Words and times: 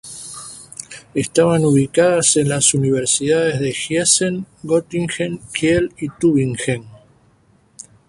Estaban 1.13 1.63
ubicadas 1.63 2.35
en 2.35 2.49
las 2.49 2.73
Universidades 2.73 3.59
de 3.59 3.71
Giessen, 3.71 4.47
Göttingen, 4.63 5.39
Kiel 5.53 5.93
y 5.99 6.09
Tübingen. 6.19 6.85